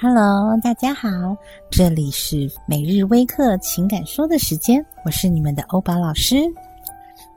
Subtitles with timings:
[0.00, 1.08] Hello，大家好，
[1.70, 6.36] 这里是每日微课情感说的时间，我是你们的欧宝老师。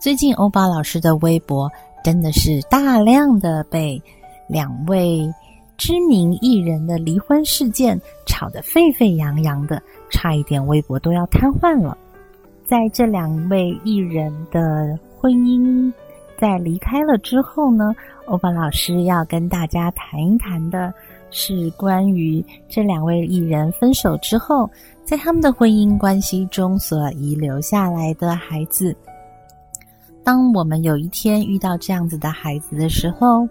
[0.00, 1.70] 最近欧宝老师的微博
[2.02, 4.02] 真的是大量的被
[4.48, 5.30] 两位
[5.76, 9.80] 知名艺人的离婚事件吵得沸沸扬扬的，
[10.10, 11.96] 差一点微博都要瘫痪了。
[12.64, 15.92] 在这两位艺人的婚姻
[16.38, 17.94] 在离开了之后呢，
[18.26, 20.92] 欧巴老师要跟大家谈一谈的。
[21.32, 24.70] 是关于这两位艺人分手之后，
[25.04, 28.96] 在他们的婚姻关系中所遗留下来的孩子。
[30.22, 33.46] 当我们有一天遇到这样子的孩子的时候，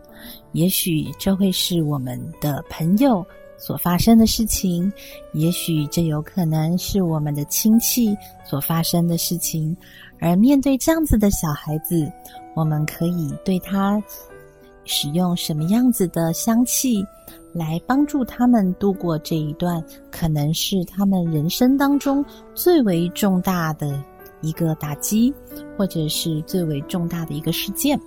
[0.53, 3.23] 也许这会是我们的朋友
[3.57, 4.91] 所发生的事情，
[5.33, 9.75] 也许这有可能是我们的亲戚所发生的事情。
[10.19, 12.11] 而面对这样子的小孩子，
[12.55, 14.01] 我们可以对他
[14.83, 17.05] 使用什么样子的香气？
[17.53, 24.03] 来帮助他们度过这一段，可能是他们人生当中最为重大的
[24.41, 25.33] 一个打击，
[25.77, 27.97] 或者是最为重大的一个事件。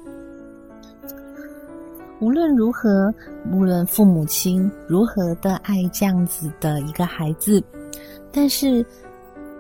[2.21, 3.11] 无论如何，
[3.51, 7.63] 无论父母亲如何的爱这样子的一个孩子，
[8.31, 8.85] 但是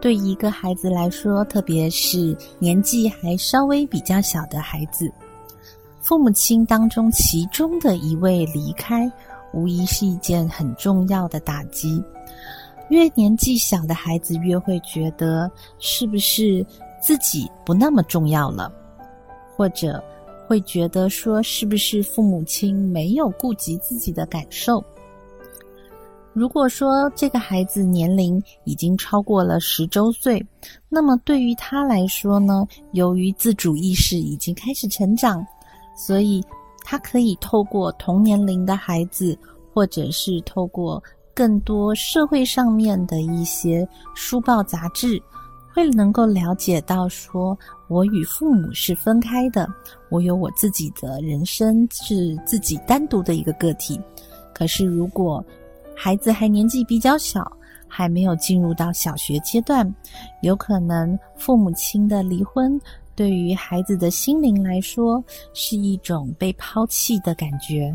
[0.00, 5.10] 对一个孩子来说，特别是年纪还稍微比较小的孩子，
[6.00, 9.10] 父母亲当中其中的一位离开。
[9.54, 12.02] 无疑是一件很重要的打击。
[12.90, 16.64] 越年纪小的孩子，越会觉得是不是
[17.00, 18.70] 自己不那么重要了，
[19.56, 20.04] 或者
[20.46, 24.84] 会觉得说是不是父母亲没有顾及自己的感受。
[26.38, 30.44] 如果说这个孩子年龄已经超过了十周岁，
[30.88, 35.44] 那么对于他来说呢，由于自主意识已经开始成长，
[35.96, 36.42] 所以。
[36.90, 39.38] 他可以透过同年龄的孩子，
[39.74, 41.02] 或者是透过
[41.34, 45.22] 更多社会上面的一些书报杂志，
[45.74, 47.54] 会能够了解到，说
[47.88, 49.68] 我与父母是分开的，
[50.08, 54.00] 我有我自己的人生，是自己单独的一个个体。
[54.54, 55.44] 可是，如果
[56.00, 57.44] 孩子还年纪比较小，
[57.88, 59.92] 还没有进入到小学阶段，
[60.42, 62.80] 有可能父母亲的离婚。
[63.16, 65.22] 对于孩子的心灵来说，
[65.52, 67.92] 是一种被抛弃的感觉。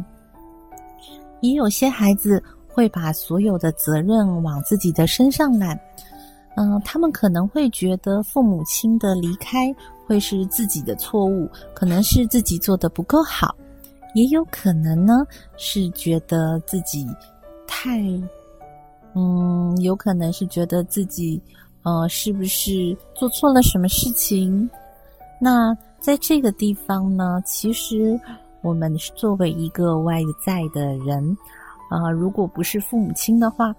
[1.39, 5.79] 也有些孩子会把所有的责任往自己的身上揽，
[6.57, 9.73] 嗯，他们可能会觉得父母亲的离开
[10.05, 13.55] 会是自己的错误，可能是自己做的不够好，
[14.13, 15.23] 也有可能呢
[15.55, 17.07] 是觉得自己
[17.67, 18.01] 太，
[19.15, 21.41] 嗯，有可能是觉得自己，
[21.83, 24.69] 呃，是不是做错了什么事情？
[25.39, 28.19] 那在这个地方呢，其实
[28.61, 31.37] 我们作为一个外在的人，
[31.89, 33.75] 啊，如果不是父母亲的话，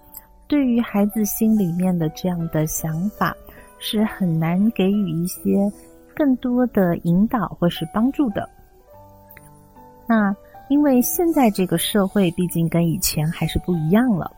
[0.46, 3.34] 对于孩子心里面的这样的想法，
[3.78, 5.72] 是很难给予一些
[6.14, 8.48] 更多的引导或是帮助的。
[10.06, 10.34] 那
[10.68, 14.30] 因为现在这个社会毕竟跟以前还是不一样了，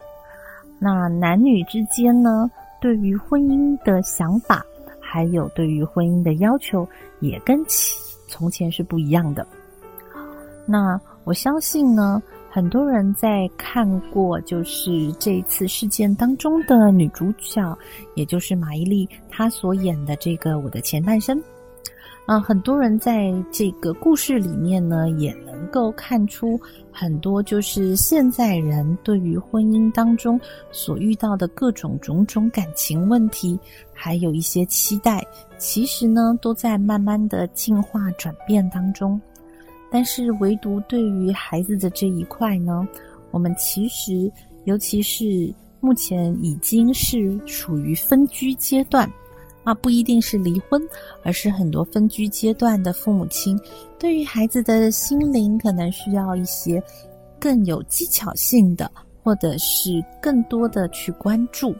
[0.79, 2.51] 那男女之间呢，
[2.81, 4.65] 对于婚姻的想法。
[5.09, 6.87] 还有对于婚姻的要求
[7.21, 7.97] 也跟其
[8.29, 9.47] 从前是不一样的。
[10.67, 12.21] 那我相信呢，
[12.51, 17.79] 很多人在看过就是这一次事件当中的女主角，
[18.15, 21.39] 也就是马伊琍她所演的这个《我的前半生》。
[22.27, 26.61] 啊，很多人在这个故事里面呢，也能够看出
[26.91, 30.41] 很多，就是现在人对于婚姻当中
[30.73, 33.57] 所遇到的各种种种感情问题，
[33.93, 35.25] 还有一些期待，
[35.57, 39.21] 其实呢，都在慢慢的进化转变当中。
[39.89, 42.87] 但是，唯独对于孩子的这一块呢，
[43.31, 44.29] 我们其实，
[44.65, 49.09] 尤其是目前已经是属于分居阶段。
[49.67, 50.81] 啊，不一定是离婚，
[51.25, 53.59] 而是很多分居阶段的父母亲，
[53.99, 56.81] 对于孩子的心灵，可能需要一些
[57.41, 58.89] 更有技巧性的，
[59.25, 59.91] 或者是
[60.23, 61.75] 更多的去关注。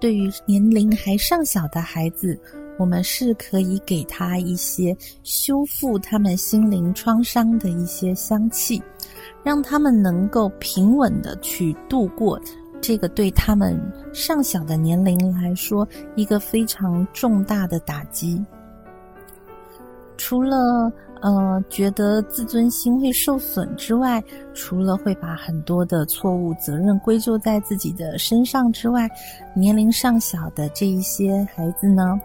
[0.00, 2.36] 对于年龄还尚小的孩子，
[2.80, 8.82] 我们是可以给他一些修复他们心灵创伤的一些香气，
[9.44, 12.40] 让他们能够平稳的去度过。
[12.86, 13.80] 这个对他们
[14.12, 18.44] 尚小的年龄来说，一个非常重大的打击。
[20.18, 20.92] 除了
[21.22, 24.22] 呃觉得自尊心会受损之外，
[24.52, 29.08] 除了会把很多的错误责任归咎在自己的身上之外，
[29.54, 32.20] 年龄尚小的这一些孩子呢，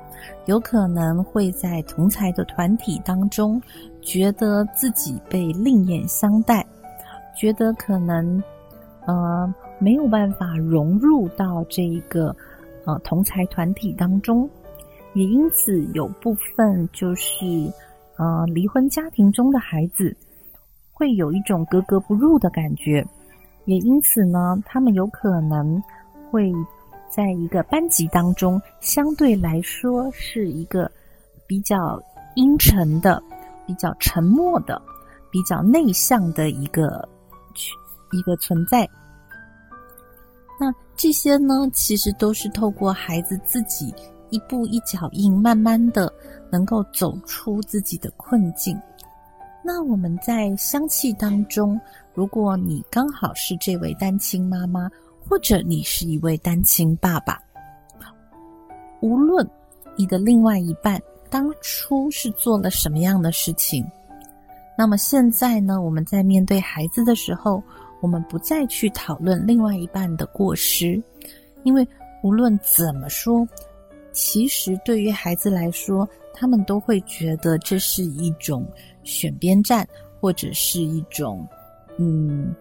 [0.45, 3.61] 有可能会在同才的团体当中，
[4.01, 6.67] 觉得自己被另眼相待，
[7.33, 8.43] 觉得可能。
[9.09, 12.35] 呃没有办法融入到这一个
[12.85, 14.47] 呃同才团体当中，
[15.15, 17.45] 也因此有部分就是
[18.17, 20.15] 呃离婚家庭中的孩子
[20.93, 23.03] 会有一种格格不入的感觉，
[23.65, 25.81] 也因此呢，他们有可能
[26.29, 26.51] 会
[27.09, 30.91] 在一个班级当中相对来说是一个
[31.47, 31.99] 比较
[32.35, 33.21] 阴沉的。
[33.69, 34.81] 比较沉默的、
[35.29, 37.07] 比较内向的一个
[38.11, 38.89] 一个存在。
[40.59, 43.93] 那这些呢，其实都是透过孩子自己
[44.29, 46.11] 一步一脚印，慢慢的
[46.51, 48.79] 能够走出自己的困境。
[49.63, 51.79] 那我们在香气当中，
[52.13, 54.89] 如果你刚好是这位单亲妈妈，
[55.27, 57.39] 或者你是一位单亲爸爸，
[59.01, 59.47] 无论
[59.95, 61.01] 你的另外一半。
[61.31, 63.85] 当初是做了什么样的事情？
[64.75, 65.79] 那么现在呢？
[65.79, 67.61] 我们在面对孩子的时候，
[68.01, 71.01] 我们不再去讨论另外一半的过失，
[71.63, 71.87] 因为
[72.23, 73.47] 无论怎么说，
[74.11, 78.65] 其实对于孩子来说，他们都会觉得这是一种
[79.03, 79.87] 选边站，
[80.19, 81.47] 或者是一种
[81.97, 82.53] 嗯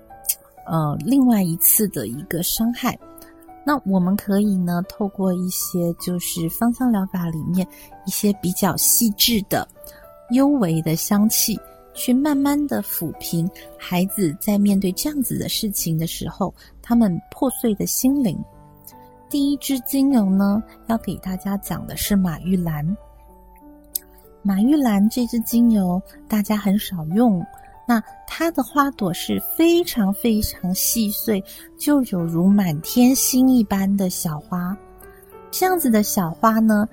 [0.67, 2.99] 呃另外一次的一个伤害。
[3.65, 7.67] 那我们可以呢，透过一些就是芳香疗法里面
[8.07, 9.69] 一些比较细致的、
[10.31, 11.59] 幽微的香气，
[11.99, 18.39] 去慢慢的抚平孩子在面对这样子的事情的时候，他们破碎的心灵。
[19.29, 22.97] 第一支精油呢，要给大家讲的是马玉兰。
[24.43, 27.45] 马玉兰这支精油大家很少用。
[27.87, 31.43] 那它的花朵是非常非常细碎，
[31.79, 34.77] 就有如满天星一般的小花。
[35.51, 36.87] 这样子的小花呢，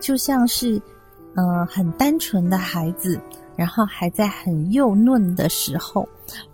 [0.00, 0.80] 就像是，
[1.34, 3.20] 呃，很单纯的孩子，
[3.62, 6.08] 然后还在很幼嫩的时候，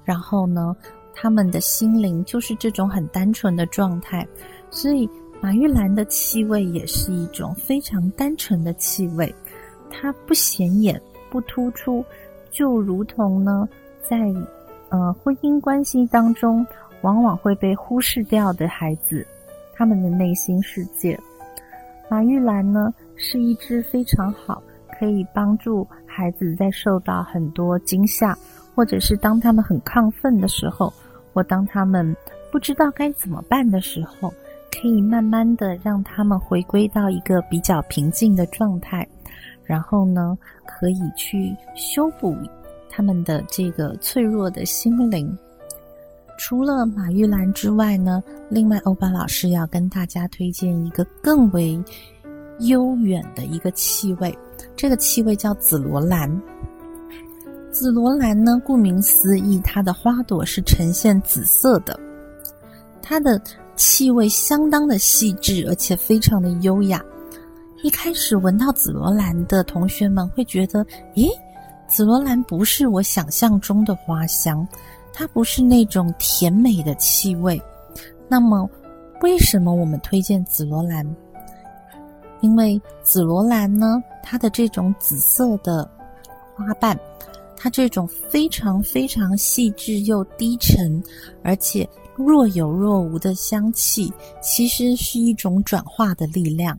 [0.05, 0.77] 然后呢，
[1.15, 4.29] 他们的心灵就是这种很单纯的状态。
[4.69, 5.09] 所以，
[5.41, 9.35] 马玉兰的气味也是一种非常单纯的气味，
[9.89, 11.01] 它不显眼，
[11.31, 12.05] 不突出。
[12.51, 13.67] 就如同呢，
[14.03, 14.19] 在
[14.91, 16.67] 呃婚姻关系当中，
[17.01, 19.27] 往往会被忽视掉的孩子，
[19.73, 21.19] 他们的内心世界。
[22.11, 24.63] 马玉兰呢，是一支非常好，
[25.01, 25.89] 可以帮助
[26.19, 28.37] 孩子在受到很多惊吓，
[28.75, 30.93] 或者是当他们很亢奋的时候，
[31.33, 32.13] 或当他们
[32.51, 34.29] 不知道该怎么办的时候，
[34.73, 39.07] 可以慢慢的让他们回归到一个比较平静的状态。
[39.63, 40.37] 然后呢，
[40.67, 42.37] 可以去修补
[42.91, 45.39] 他们的这个脆弱的心灵。
[46.37, 51.81] 除了马玉兰之外呢，另外欧巴老师要跟大家推荐一个更为
[52.59, 54.37] 悠远的一个气味，
[54.79, 56.31] 这个气味叫紫罗兰。
[57.73, 61.99] 紫罗兰呢，顾名思义，它的花朵是呈现紫色的，
[63.03, 63.43] 它的
[63.75, 67.05] 气味相当的细致，而且非常的优雅。
[67.83, 70.87] 一开始闻到紫罗兰的同学们会觉得，
[71.17, 71.29] 咦，
[71.89, 74.67] 紫罗兰不是我想象中的花香，
[75.13, 77.61] 它不是那种甜美的气味。
[78.29, 78.71] 那么，
[79.23, 81.05] 为什么我们推荐紫罗兰？
[82.41, 85.89] 因为紫罗兰呢，它的这种紫色的
[86.55, 86.99] 花瓣，
[87.57, 91.03] 它这种非常非常细致又低沉，
[91.43, 96.79] 而且若有若无的香气，其实是一种转化的力量。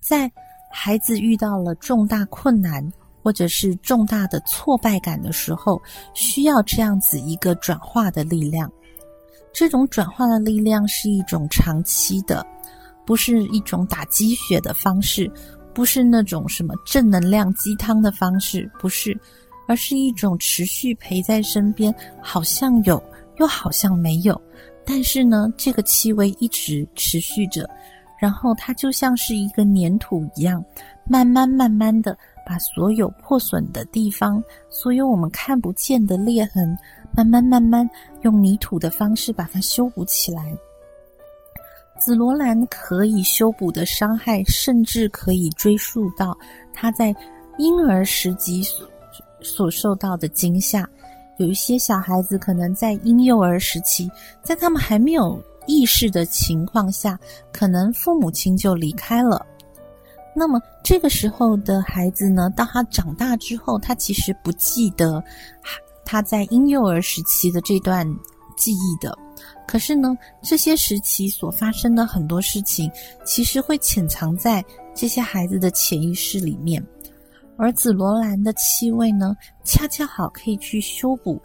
[0.00, 0.30] 在
[0.70, 2.92] 孩子遇到了重大困难
[3.22, 5.80] 或者是重大的挫败感的时候，
[6.12, 8.70] 需要这样子一个转化的力量。
[9.50, 12.44] 这种转化的力量是一种长期的，
[13.06, 15.30] 不是一种打鸡血的方式，
[15.72, 19.18] 不是那种什么正能量鸡汤的方式，不是，
[19.66, 23.02] 而是一种持续陪在身边，好像有
[23.38, 24.40] 又好像没有，
[24.86, 27.68] 但是呢，这个气味一直持续着。
[28.16, 30.64] 然后它就像是一个粘土一样，
[31.06, 36.78] 慢慢慢慢的把所有破损的地方，所有我们看不见的裂痕，
[37.14, 37.86] 慢慢慢慢
[38.22, 40.56] 用泥土的方式把它修补起来。
[41.98, 46.36] 紫罗兰可以修补的伤害，甚至可以追溯到
[46.72, 47.14] 他在
[47.58, 48.88] 婴儿时期所
[49.40, 50.88] 所受到的惊吓。
[51.38, 54.10] 有一些小孩子可能在婴幼儿时期，
[54.42, 55.42] 在他们还没有。
[55.66, 57.18] 意识的情况下，
[57.50, 59.46] 可能父母亲就离开了。
[60.34, 65.24] 那么这个时候的孩子呢，当他长大之后，他其实不记得
[66.04, 68.06] 他在婴幼儿时期的这段
[68.56, 69.16] 记忆的。
[69.66, 72.90] 可是呢，这些时期所发生的很多事情，
[73.24, 76.84] 其实会潜藏在这些孩子的潜意识里面。
[77.56, 81.40] 而紫罗兰的气味呢，恰恰好可以去修补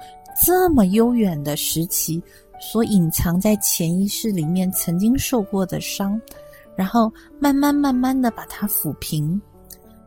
[0.45, 2.21] 这么悠远的时期。
[2.61, 6.19] 所隐藏在潜意识里面曾经受过的伤，
[6.75, 9.41] 然后慢慢慢慢的把它抚平。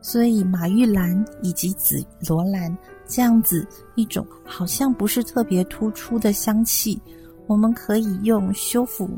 [0.02, 7.00] 所以马玉兰以及紫罗兰这样子一种好像不是特别突出的香气，
[7.47, 9.09] 我们可以用修复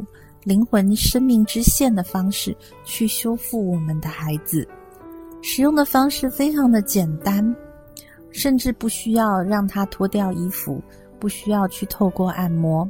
[0.43, 4.67] 灵魂生命之线的方式去修复我们的孩子。
[5.43, 7.55] 使用的方式非常的简单，
[8.31, 10.83] 甚至不需要让他脱掉衣服，
[11.21, 12.89] 不需要去透过按摩。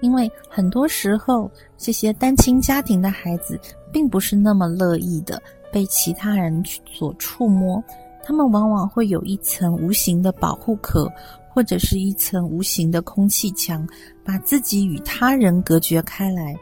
[0.00, 3.58] 因为很多时候，这些单亲家庭的孩子
[3.92, 5.40] 并不是那么乐意的
[5.72, 7.82] 被其他人去所触摸，
[8.24, 11.10] 他们往往会有一层无形的保护壳，
[11.48, 13.86] 或者是一层无形的空气墙，
[14.24, 16.56] 把自己与他人隔绝开来。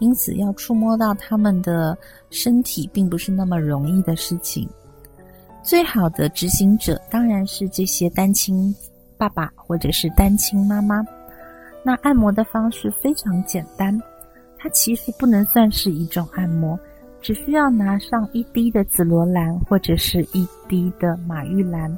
[0.00, 1.96] 因此，要触摸到他们的
[2.30, 4.68] 身体，并不是那么容易的事情。
[5.62, 8.74] 最好的执行者当然是这些单亲
[9.16, 11.02] 爸爸或者是单亲妈妈。
[11.82, 13.98] 那按摩的方式非常简单，
[14.58, 16.78] 它其实不能算是一种按摩，
[17.24, 21.96] 只需要拿上一滴的紫罗兰或者是一滴的马玉兰，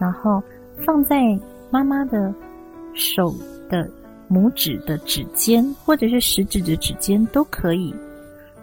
[0.00, 0.42] 然后
[0.84, 1.38] 放在
[1.70, 2.34] 妈妈的
[2.92, 3.32] 手
[3.68, 3.88] 的
[4.28, 7.94] 拇指的指尖或者是食指的指尖都可以，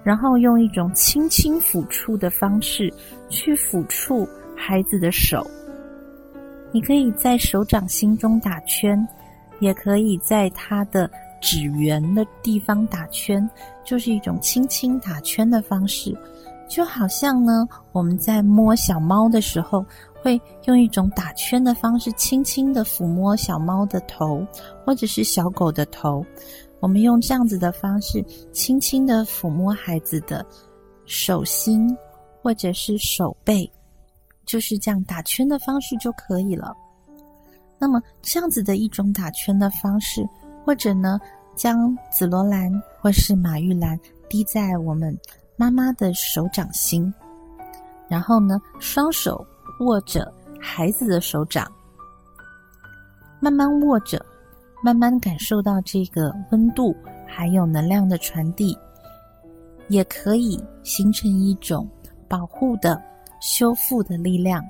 [0.04, 2.94] 然后用一种轻轻抚触的方式
[3.30, 5.50] 去抚触孩子的手，
[6.74, 9.08] 你可以在手掌心中打圈。
[9.60, 11.10] 也可以在他的
[11.42, 13.50] 指缘的地方打圈，
[13.88, 16.14] 就是一种轻轻打圈的方式，
[16.68, 19.84] 就好像呢，我们在摸小猫的时候，
[20.22, 24.46] 会用一种打圈的方式，轻轻的抚摸小猫的头，
[24.86, 26.24] 或者是小狗的头。
[26.82, 30.46] 我们用这样子的方式，轻轻的抚摸孩子的
[31.06, 31.96] 手心，
[32.42, 33.72] 或者是手背，
[34.46, 36.76] 就是这样打圈的方式就可以了。
[37.80, 40.28] 那么这样子的一种打圈的方式，
[40.66, 41.18] 或者呢，
[41.58, 42.72] 将紫罗兰
[43.02, 44.00] 或是马玉兰
[44.30, 45.18] 滴在我们
[45.56, 47.12] 妈妈的手掌心，
[48.08, 49.46] 然后呢，双手
[49.80, 51.70] 握着孩子的手掌，
[53.40, 54.24] 慢慢握着，
[54.84, 56.96] 慢慢感受到这个温度
[57.28, 58.78] 还有能量的传递，
[59.90, 61.90] 也可以形成一种
[62.28, 63.02] 保护的、
[63.42, 64.64] 修复的力量，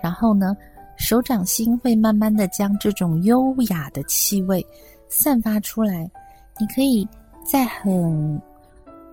[0.00, 0.56] 然后呢。
[1.02, 4.62] 手掌心会慢慢的将这种优雅的气味
[5.08, 6.06] 散发出来，
[6.60, 7.08] 你可以
[7.44, 8.40] 在很、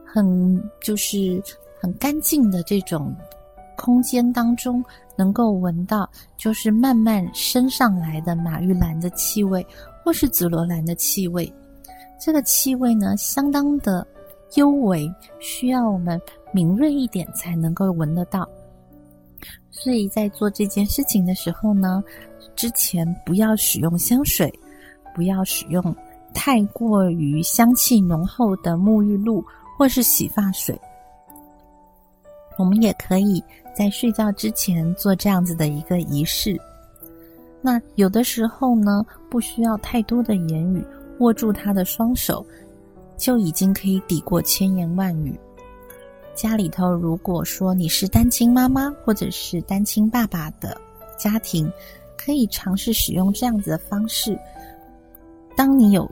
[0.06, 1.42] 很就是
[1.80, 3.16] 很干净的这种
[3.78, 4.84] 空间当中，
[5.16, 9.66] 能够闻到就是慢慢升上来的马玉兰的气味，
[10.04, 11.52] 或是紫罗兰的气味。
[12.20, 14.06] 这个气味呢，相当的
[14.56, 16.20] 幽微，需要我们
[16.52, 18.48] 敏锐一点才能够闻得到。
[19.70, 22.04] 所以在做这件事情的时候呢，
[22.56, 24.52] 之前不要使用香水，
[25.14, 25.96] 不要使用
[26.38, 29.44] 太过于香气浓厚的沐浴露
[29.76, 30.80] 或是洗发水。
[32.60, 33.44] 我们也可以
[33.76, 36.56] 在睡觉之前做这样子的一个仪式。
[37.60, 40.86] 那有的时候呢，不需要太多的言语，
[41.18, 42.46] 握住他的双手，
[43.18, 45.38] 就已经可以抵过千言万语。
[46.36, 50.80] 家里头，如果说你是单亲妈妈或者是单亲爸爸的
[51.18, 51.72] 家庭，
[52.16, 54.38] 可以尝试使用这样子的方式。
[55.56, 56.10] 当你有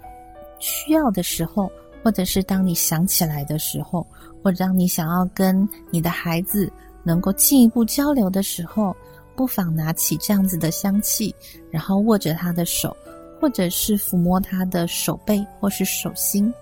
[0.60, 1.72] 需要的时候，
[2.04, 4.06] 或者是当你想起来的时候，
[4.44, 6.72] 或者当你想要跟你的孩子
[7.04, 8.96] 能够进一步交流的时候，
[9.36, 11.34] 不妨拿起这样子的香气，
[11.70, 12.96] 然后握着他的手，
[13.40, 16.54] 或者是抚摸他的手背或是手心。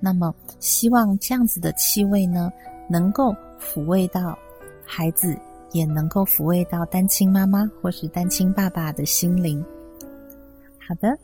[0.00, 2.50] 那么，希望这样子的气味呢？
[2.88, 4.36] 能够抚慰到
[4.84, 5.38] 孩子，
[5.70, 9.64] 也能够抚慰到单亲妈妈或是单亲爸爸的心灵。
[10.86, 11.16] 好的，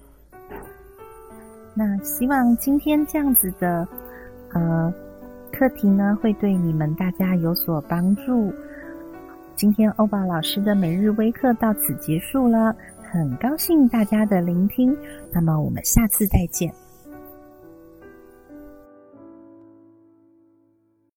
[1.78, 3.86] 那希望今天这样子的
[4.52, 4.92] 呃
[5.52, 8.52] 课题呢，会对你们大家有所帮助。
[9.54, 12.74] 今天欧巴老师的每日微课到此结束了，
[13.12, 14.92] 很高兴大家的聆听。
[15.32, 16.68] 那么我们下次再见。